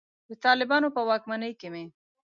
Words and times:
د 0.29 0.31
طالبانو 0.45 0.87
په 0.95 1.01
واکمنۍ 1.09 1.51
کې 1.59 1.67
مې. 1.73 1.85